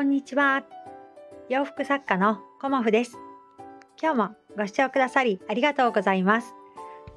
[0.00, 0.64] こんにちは。
[1.50, 3.18] 洋服作家のコモフです。
[4.00, 6.54] 今日もご視聴くださりありがとうございます。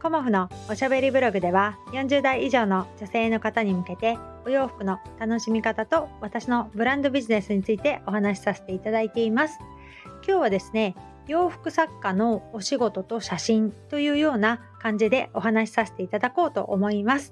[0.01, 9.59] コモフのおしゃべりブログでは40代以上の女性の方に向けてお洋服の楽しみ方と私のブランドビジネスについてお話しさせていただいています。
[10.27, 10.93] 今日はですね、
[11.25, 17.31] 洋服作家のお仕事と写真というような感じでお話しさせていただこうと思います。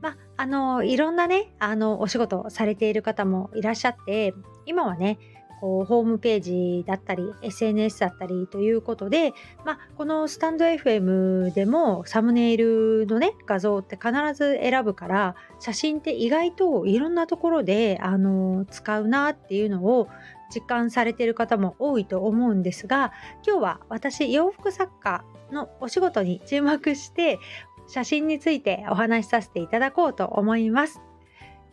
[0.00, 4.34] まあ、あのいろんなねあのお仕事をされている方もいらっしゃって
[4.66, 5.18] 今はね
[5.64, 9.32] こうホームページだったり SNS だったりということで、
[9.64, 20.08] まあ、このスタンド FM でもサムネイルのね画像って必ず選ぶから写真って意外といろんなところであの使うなっていうのを
[20.54, 23.12] 実感されてる方も多いと思うんですが
[23.46, 27.38] 今日は私洋服作家のお仕事に注目して
[27.86, 31.00] 写真についてお話しさせていただこうと思います。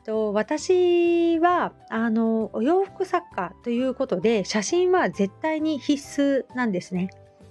[0.05, 7.09] と私はあのお洋服作家ということで写真は絶対に必須なんですね。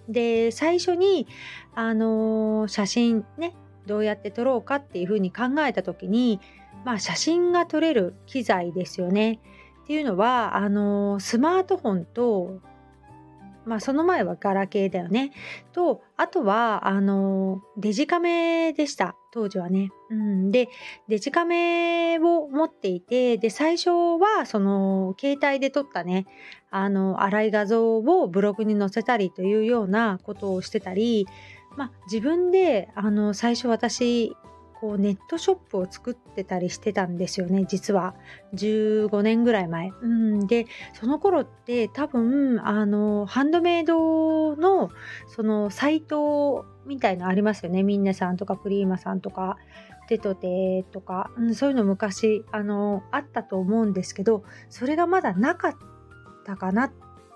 [0.08, 1.26] で最初に
[1.74, 3.54] あの写真ね
[3.86, 6.40] どうやって撮ろうかっていうふうに考えた時に、
[6.84, 9.40] まあ、写真が撮れる機材ですよね。
[9.84, 12.60] っていうのはあのスマートフォンと
[13.64, 15.32] まあその前はガラケーだよね。
[15.72, 19.16] と、あとは、あの、デジカメでした。
[19.30, 19.90] 当時はね。
[20.10, 20.50] うん。
[20.50, 20.68] で、
[21.08, 26.26] デジカメを持っていて、で、最初は、その、携帯で撮ったね、
[26.70, 31.26] あの、粗い画像をブログに載せたりというようなことをしてたり、
[31.76, 34.36] まあ自分で、あの、最初私、
[34.80, 38.14] こうネットショップを作ってたりしてたんですよね実は
[38.54, 39.90] 15年ぐらい前。
[40.00, 44.90] うん、でその頃って多分あのハンドメイドの
[45.28, 47.82] そのサイトみたいのありますよね。
[47.82, 49.58] みんなさんとかプリーマさんとか
[50.08, 55.76] テトテとか、うん、そういうの昔あのあったと思うんですけどそれがまだなかっ
[56.44, 56.90] たかな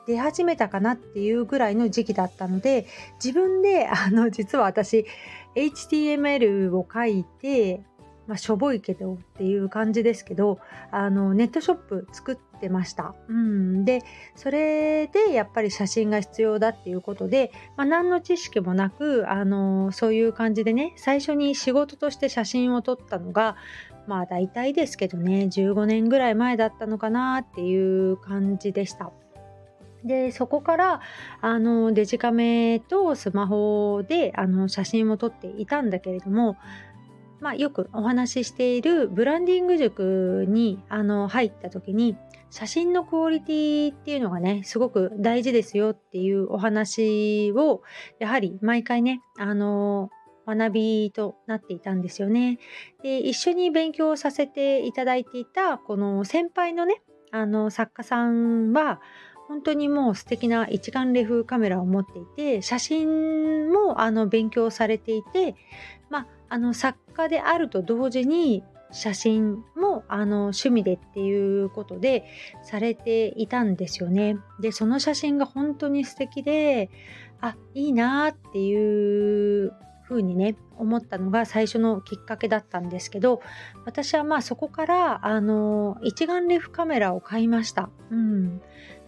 [0.06, 2.86] 出始めたかなっていうぐらいの時期だったので
[3.22, 5.06] 自分であの実は私
[5.54, 7.84] HTML を書いて、
[8.26, 10.58] まあ、しょぼいけどっていう感じですけど
[10.90, 13.14] あのネットショップ作ってました。
[13.28, 14.02] うん、で
[14.34, 23.56] それでやっぱり写真が必要だっていうことで、まあ、何の知識もなくあのそういう感じでね最初に仕事として写真を撮ったのが
[24.06, 29.12] まあ大体ですけどね15年ぐらい前だったのかなっていう感じでした。
[30.04, 31.00] でそこから
[31.40, 36.56] あのデジカメとスマホであの写真を撮っていたんだけれども、
[37.44, 42.16] まあ、よくお話ししているブランディング塾にあの入った時に
[42.48, 47.82] 写真のクオリティっていうのがねすごく大事ですよっていうお話を
[48.18, 50.08] やはり毎回ねあの
[50.46, 52.58] 学びとなっていたんですよね。
[53.02, 59.02] で一緒に勉強させていただいていたこの先輩のねあの作家さんは
[59.48, 65.54] 本当にもう素敵な一眼レフカメラを持っていて写真もあの勉強されていて、
[66.10, 72.24] まあ、あの作家であると同時に写真もあの趣味でっていうことで
[72.62, 74.36] されていたんですよね。
[74.60, 76.90] でその写真が本当に素敵で
[77.40, 79.72] あいいなっていう
[80.04, 83.40] ふうにね思ったのが最初のきっかけだったんですけど
[83.84, 87.90] 私はまあそこからあの一眼レフカメラを買いました。
[88.10, 88.62] うん、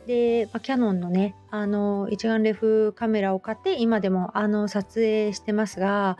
[0.06, 6.17] で、まあ、キャノンのねあの一眼レフカメラを買って今でもあの撮影してますが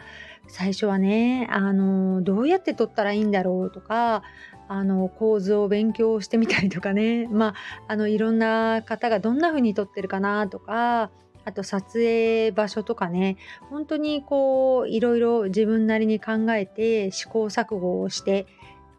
[0.49, 4.23] 最初はねあのどうやって撮ったらいいんだろうとか
[4.69, 7.55] あの構図を勉強してみたりとかね まあ
[7.89, 11.11] あのいろんな方がどんな風に撮ってるかなとか
[11.45, 13.37] あと撮影場所とかね
[13.71, 18.47] 本当にこういろいろ自分なりに考えて試行錯誤をして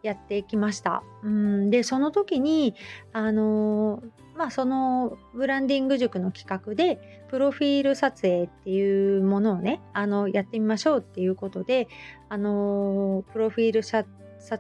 [0.08, 1.04] やってきました。
[1.24, 2.76] うんでその時に
[3.14, 4.02] あの
[4.36, 11.88] まあそのブランディング塾の企画でプロフィール撮影っていうものをねあのやってみましょうっていうことで
[12.30, 14.06] あのプロフィール撮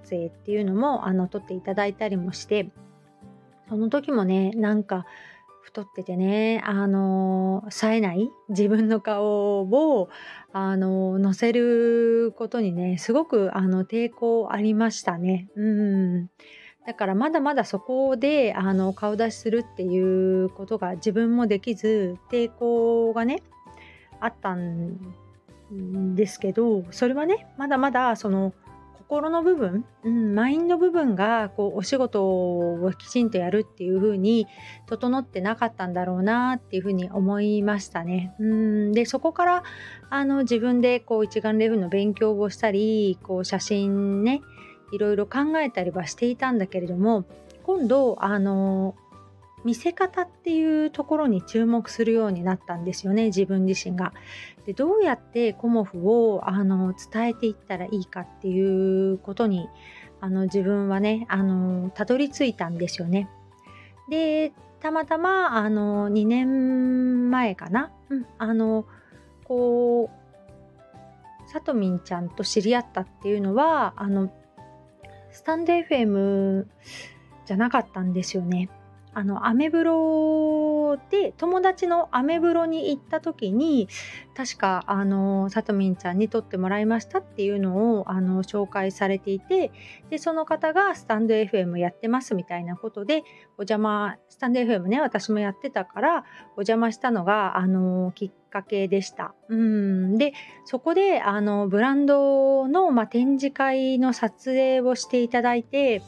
[0.10, 2.70] 影っていうのもあの撮っていただいたりもして
[3.70, 5.06] その時もねなんか
[5.68, 10.10] 太っててね、あの、冴えない自分の顔を、
[10.54, 15.50] あの、乗せることにね、すごく、あの、抵抗ありましたね。
[15.58, 16.30] うん。
[16.86, 23.44] だからまだまだそこであの顔出しするっていうことが自分もできず抵抗がね
[24.22, 24.96] あったん
[26.16, 28.54] ですけどそれはねまだまだその
[29.10, 34.48] 心の部分、うん、マインド部分がこうお仕事をきちんとやるっていう風に
[34.86, 38.36] 整ってなかったんだろうなっていう風に思いましたね。
[38.38, 39.64] うんでそこから
[40.10, 44.42] あの自分でこう一眼レフの勉強をしたりこう写真ね
[44.92, 47.24] いろいろ考えたりはしていたんだけれども
[47.64, 48.96] 今度あの
[49.64, 54.14] 見せ方っていうところに注目するようになったんですよね自分自身が。
[54.66, 59.68] でどうやってコモフをあの伝えていったらいいかっていうことに
[60.22, 63.30] あの自分はねあのたどり着いたんですよね。
[64.10, 68.86] でたまたまあの2年前かな、うん、あの
[69.44, 74.32] こうさとみんちゃんと知り合ったっていうのはあの
[75.32, 76.66] スタンド FM
[77.46, 78.70] じゃなかったんですよね。
[79.18, 83.88] あのアメブロで友達のアメブロに行った時に
[84.36, 89.72] 確かあのさとみんちゃんに撮ってもらいましたっていうのをあの紹介されていて
[90.12, 93.24] でその方がスタンド FM やってますみたいなことで
[93.58, 96.24] お邪魔スタンド FM ね私もやってたから
[96.56, 99.34] お邪魔したのがあのきっかけでした。
[99.50, 100.34] うんで
[100.66, 106.04] そこであのブランドの、まあ、展示会の撮影をしていただいて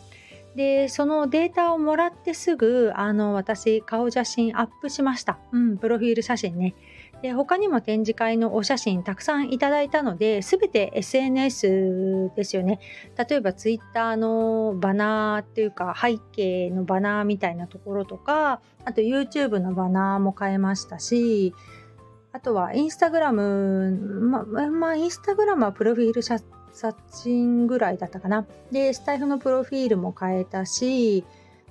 [0.55, 6.75] でそのデータをもらってすぐあの私顔写真アップしました、うん、プロフィール写真ね。
[7.21, 12.79] で他にも展示会のお写真たくさんいただいたので全て SNS ですよね。
[13.17, 21.53] 例えば Twitter のバナーっていうか背景のバナーみたいなところとかあと YouTube のバナーも変えましたし
[22.31, 26.37] あとはインスタグラムままあインスタグラムはプロフィール写
[26.73, 28.45] 写真ぐらいだったかな。
[28.71, 31.25] で、スタイフのプロフィールも変えたし、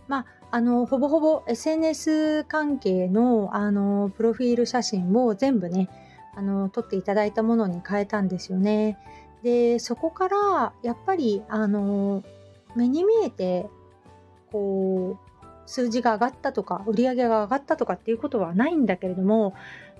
[0.06, 5.88] まあ、あの、ほぼほぼ SNS 関係の、あの、プロフィール写真を全部ね、
[6.34, 8.98] あの、撮っていただいたものに変えたんですよね。
[9.42, 12.22] で、そこから、やっぱり、あの、
[12.74, 13.68] 目に見えて、
[14.50, 15.28] こう、
[15.66, 19.52] 数字が上がったとか、売り上げが上がったとかっていうことはないんだけれども、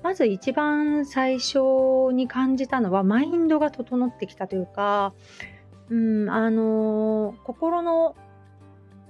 [0.03, 1.59] まず一番最初
[2.13, 5.13] に感じたのはマインドが整ってきたというか、
[5.91, 8.15] うん、あの心の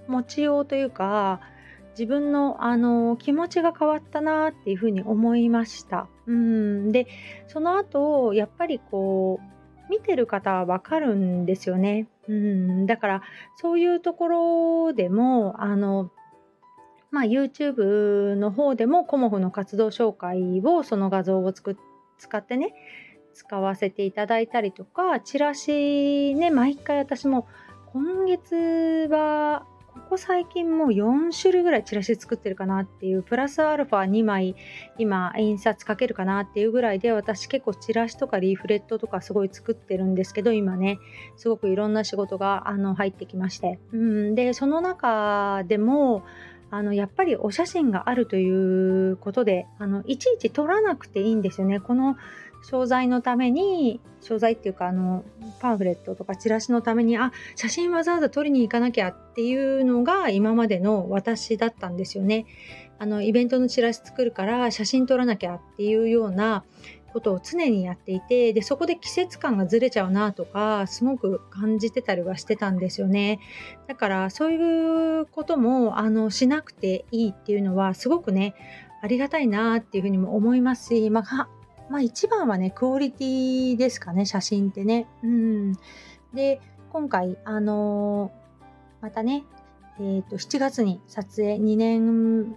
[0.06, 1.40] 持ちようというか
[1.90, 6.08] 自分のあの気持ちが変わったなっていうふうに思いました。
[6.26, 7.06] うん、で
[7.48, 12.06] その後やっぱりこう見てる方はわかるんですよね。
[12.28, 13.22] うん、だから
[13.56, 16.10] そういうところでもあの
[17.10, 21.72] まあ、YouTube の方でもコモフの活動紹介をその画像を使
[22.36, 22.74] ってね
[23.34, 27.46] 使わせていただいたりとかチラシね毎回私も
[27.92, 29.64] 今月は
[29.94, 34.54] ここ最近もう4種類ぐらいチラシ作ってるかなっていうプラスアルファ2枚
[34.96, 40.98] 今印刷かけるかなっていうぐらいで私結構チラシとかリーフレットとかすごい作ってるんですけど今ね
[41.36, 46.24] すごくいろんな仕事があの入ってきまして、うん、でその中でも
[46.70, 51.80] あのやっぱりお写真があるということであのいちいち撮らなくていいんですよね。
[51.80, 52.16] この
[52.62, 55.24] 商材のために商材っていうかあの
[55.60, 62.46] パンフレットとかチラシのためにあ写真わざわざ撮りに行かなきゃっていうのが今までの私だったんですよね。
[63.00, 66.64] あのイベントのチラシ作るから写真撮らなきゃっていうような
[67.12, 73.40] ことを常にやっていてでそこで季節感がずれちゃうなとかすごく感じてたりはしてたんですよね
[73.86, 78.54] だからそういうこともあのしなくていいっていうのはすごくね
[79.02, 81.48] ありがたいなっていうふうにも思いますし、まあ、
[81.88, 85.06] まあ、一番はねクオリティですかね写真ってね。
[85.22, 85.72] うん、
[86.34, 88.32] で今回あの、
[89.00, 89.44] またね
[90.00, 92.56] えーと7月に撮影2年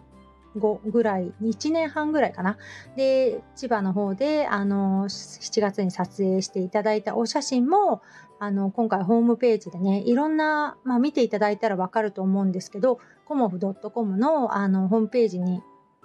[0.56, 2.58] 後ぐらい、1年半ぐらいかな。
[2.96, 8.02] で、千葉の方で、あの、7月に撮影していただいたお写真も、
[8.40, 15.62] あの、今回ホームページでね、いろんな、まあ見ていただいたらわかると思うんですけど、コモフ .com のあのホームページに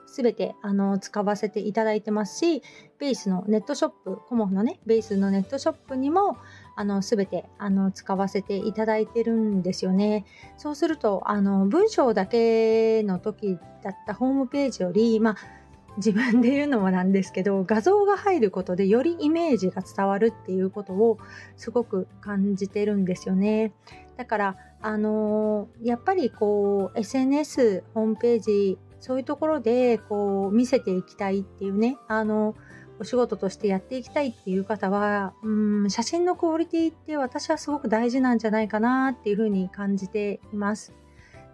[0.06, 2.62] すべてあの使わせていただいてますし、
[2.98, 6.36] ベースのネットショップ、コモフのね、ベースのネットショップにも、
[6.76, 10.24] あの、すべて、あの、使わせていただいてるんですよね。
[10.56, 15.36] そうすると、あの、文章だけの時だったホームページより、まあ、
[15.96, 21.18] 自分で言うのもなんですけど画像が入ることでよりイメージが伝わるっていうことを
[21.56, 23.72] すごく感じてるんですよね。
[24.16, 32.54] だからあのー、やっぱりこう SNS ホームページそういうところでこう見せていきたいっていうねあの
[32.98, 35.50] お仕事としてやっていきたいっていう方はう
[35.84, 40.94] ん写真のクオリティって私はすごく大事なんじゃないかなっていうふうに感じています。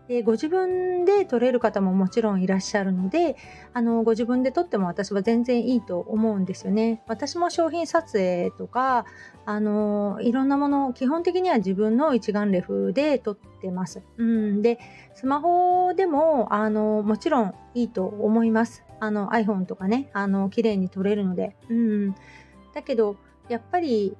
[0.09, 3.37] でご自分で撮れる方ももちろんいらっしゃるので
[3.73, 7.03] あのご自分で撮っても私は全然いいと思うんですよね。
[7.07, 9.07] 私も商品撮影とか
[9.47, 14.03] あのいろんなもの基本的には自分の一眼レフで撮ってます。
[14.19, 14.79] うん、で
[15.15, 18.85] スマホでもあのもちろんいいと思います。
[19.03, 21.57] あの iPhone とかねあの綺麗に撮れるので。
[21.69, 22.15] うん、
[22.73, 23.17] だけど
[23.49, 24.17] やっぱり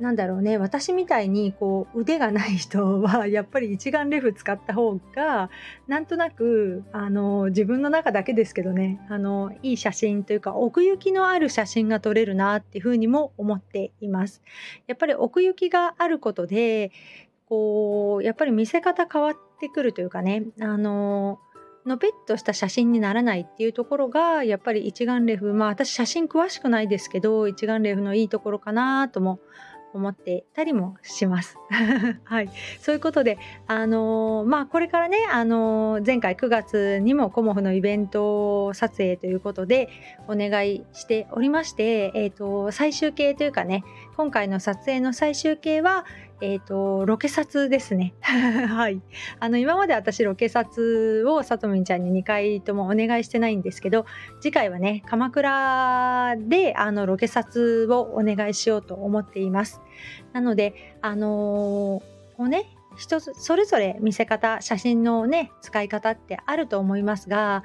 [0.00, 5.50] なんだろうね私みたいにこう腕がない人はやっぱり一眼レフ使った方が
[5.86, 14.42] なんとなくあの自分の中だけですけどねあのいい写真というか奥行きのある写真が撮れるなっていうふうにも思っています。
[14.86, 16.92] やっぱり奥行きがあることで
[17.46, 21.38] こうやっぱり見せ方変わってくるというかねあの
[21.86, 29.40] のぺっとした写真にならないっていうところがやっぱり一眼レフまあ私写真詳しくないですけど一眼レフのいいところかなとも
[29.94, 31.56] 思ってたりもします。
[32.24, 32.50] はい、
[32.80, 33.38] そういうことで、
[33.68, 39.88] あのー、まあ、これからね、あのー、前回9月にもコモフのイベント撮影ということで
[40.26, 43.84] お願いしておりまして、えーと最終形というかね
[44.16, 46.04] 今回の撮影の最終形は、
[46.40, 48.14] え、ー、と、ロケ撮ですね。
[48.20, 49.00] はい。
[49.38, 54.04] あの、今まで私ロケ撮をさとみんちゃんに2回ともお願いしてないんですけど、
[54.40, 59.80] 次回はね、鎌倉であのロケ撮をお願いしようと思っています。
[60.32, 62.02] なので、あのー、こ
[62.40, 67.64] うね、人それぞれ見せ方、写真のね、使い方ってあると思いますが、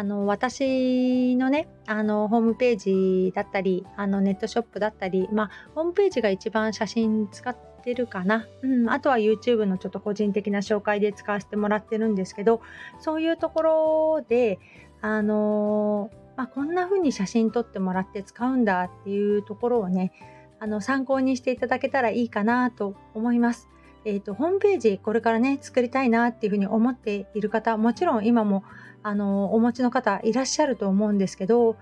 [0.00, 12.60] あの私のねあのホームページだったりあのネットショップだったりまあホームページが一番写真使っててるかな、うん、あとは YouTube のちょっと個人的な紹介で使わせてもらってるんですけど
[13.00, 14.58] そういうところで
[15.00, 20.12] あのまあ、こんな風に写真撮ってもらって使うんだっていうところをね
[20.60, 23.68] あの参考にしていただけたらいいかなと思います。
[24.04, 28.62] えーと、ホームページこれからね作りたいなっていうふうに思っている方もちろん今も
[29.02, 31.76] あのお持ちの方いらっしゃると思うんですけど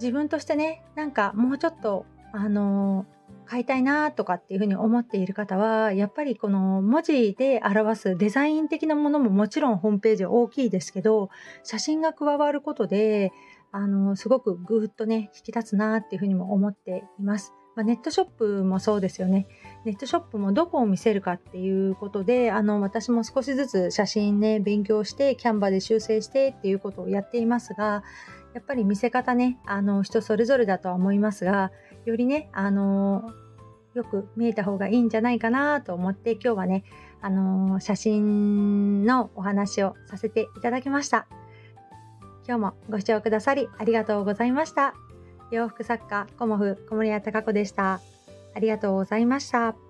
[0.00, 3.06] 自分としてねなんかもうちょっとあの
[3.46, 11.30] 買いたいなとかっていうふうに思っている方はやっぱりこの文字で表すデザイン的なものももちろんホームページ大きいですけど
[11.62, 13.32] 写真が加わることで
[13.72, 17.52] あのすごくぐーっとね引き立つなっていうふうにも思っています。
[17.74, 19.48] まあ、ネットショップもそうですよね。
[19.84, 28.04] ネットショップもどこを見せるかっていうことで、あの、私も少しずつ写真ね、勉強して、キャンバで修正してっていうことをやっていますが、
[28.54, 31.72] やっぱり見せ方ね、あの、人それぞれだとは思いますが、
[32.06, 33.32] よりね、あの、
[33.94, 36.84] よく見えた方がいいんじゃないかなと思って、今日はね、
[37.20, 41.26] あの、写真のお話をさせていただきました。
[42.46, 44.94] 今日もご視聴くださりありがとうございました。
[45.50, 48.00] 洋服作家コモフ小森屋隆子でした。
[48.54, 49.83] ありがとうございました。